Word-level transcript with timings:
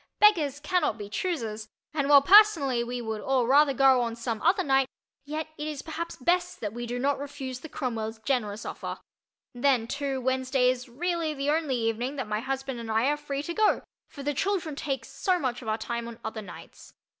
"Beggars 0.19 0.59
cannot 0.59 0.97
be 0.97 1.09
choosers," 1.11 1.67
and 1.93 2.09
while 2.09 2.23
personally 2.23 2.83
we 2.83 3.01
would 3.03 3.21
all 3.21 3.45
rather 3.45 3.71
go 3.71 4.01
on 4.01 4.15
some 4.15 4.41
other 4.41 4.63
night, 4.63 4.87
yet 5.25 5.49
it 5.59 5.67
is 5.67 5.83
perhaps 5.83 6.15
best 6.15 6.59
that 6.59 6.73
we 6.73 6.87
do 6.87 6.97
not 6.97 7.19
refuse 7.19 7.59
the 7.59 7.69
Cromwells' 7.69 8.17
generous 8.25 8.65
offer. 8.65 8.97
Then, 9.53 9.85
too, 9.85 10.19
Wednesday 10.19 10.69
is 10.71 10.89
really 10.89 11.35
the 11.35 11.51
only 11.51 11.75
evening 11.75 12.15
that 12.15 12.25
my 12.27 12.39
husband 12.39 12.79
and 12.79 12.89
I 12.89 13.09
are 13.09 13.15
free 13.15 13.43
to 13.43 13.53
go, 13.53 13.83
for 14.07 14.23
the 14.23 14.33
children 14.33 14.75
take 14.75 15.05
so 15.05 15.37
much 15.37 15.61
of 15.61 15.67
our 15.67 15.77
time 15.77 16.07
on 16.07 16.17
other 16.25 16.41
nights. 16.41 16.95